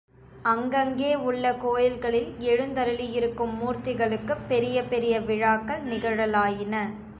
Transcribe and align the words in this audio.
அங்கங்கே 0.43 1.15
உள்ள 1.21 1.55
கோயில்களில் 1.55 2.31
எழுந்தருளியிருக்கும் 2.39 3.53
மூர்த்திகளுக்குப் 3.59 4.47
பெரிய 4.47 4.83
பெரிய 4.85 5.21
விழாக்கள் 5.21 5.83
நிகழலாயின. 5.85 6.75